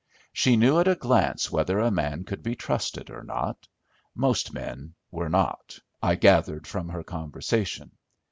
[0.33, 3.67] She knew at a glance whether a man could be trusted or not;
[4.15, 7.91] most men were not, I gathered from her conversation.